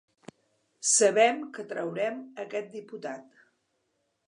Sabem 0.91 1.43
que 1.59 1.67
traurem 1.73 2.19
aquest 2.47 2.73
diputat. 2.79 3.41